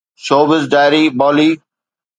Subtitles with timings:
[0.25, 1.49] showbiz diary Bali